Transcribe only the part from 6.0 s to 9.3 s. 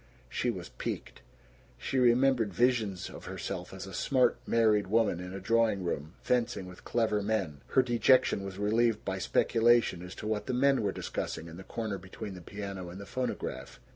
fencing with clever men. Her dejection was relieved by